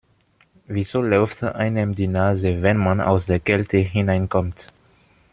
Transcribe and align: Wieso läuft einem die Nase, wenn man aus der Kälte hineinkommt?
Wieso 0.65 1.03
läuft 1.03 1.43
einem 1.43 1.93
die 1.93 2.07
Nase, 2.07 2.63
wenn 2.63 2.77
man 2.77 3.01
aus 3.01 3.27
der 3.27 3.39
Kälte 3.39 3.77
hineinkommt? 3.77 4.73